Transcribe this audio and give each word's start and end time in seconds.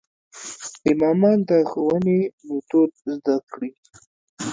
امامان 0.91 1.37
د 1.49 1.51
ښوونې 1.69 2.19
میتود 2.47 2.89
زده 3.11 3.35
کړي. 3.51 3.71